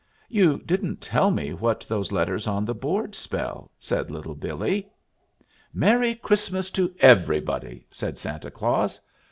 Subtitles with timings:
[0.29, 4.89] "You didn't tell me what those letters on the boards spell," said Little Billee.
[5.75, 8.99] "'Merry Christmas to Everybody!'" said Santa Claus.